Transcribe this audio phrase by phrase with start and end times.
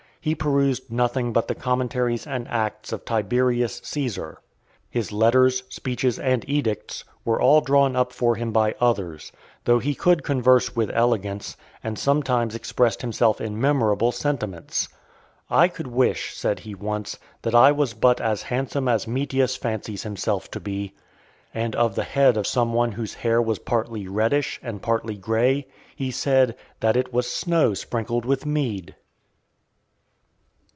[0.23, 4.37] He perused nothing but the Commentaries and Acts of Tiberius Caesar.
[4.87, 9.31] His letters, speeches, and edicts, were all drawn up for him by others;
[9.65, 14.89] though he could converse with elegance, and sometimes expressed himself in memorable sentiments.
[15.49, 20.03] "I could wish," said he once, "that I was but as handsome as Metius fancies
[20.03, 20.93] himself to be."
[21.51, 25.65] And of the head of some one whose hair was partly reddish, and partly grey,
[25.95, 28.93] he said, "that it was snow sprinkled with mead."